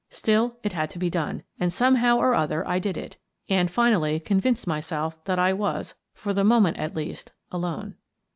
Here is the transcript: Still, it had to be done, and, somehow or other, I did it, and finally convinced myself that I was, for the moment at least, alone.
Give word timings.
Still, 0.09 0.57
it 0.63 0.73
had 0.73 0.89
to 0.89 0.97
be 0.97 1.11
done, 1.11 1.43
and, 1.59 1.71
somehow 1.71 2.17
or 2.17 2.33
other, 2.33 2.67
I 2.67 2.79
did 2.79 2.97
it, 2.97 3.17
and 3.47 3.69
finally 3.69 4.19
convinced 4.19 4.65
myself 4.65 5.23
that 5.25 5.37
I 5.37 5.53
was, 5.53 5.93
for 6.15 6.33
the 6.33 6.43
moment 6.43 6.77
at 6.77 6.95
least, 6.95 7.33
alone. 7.51 7.97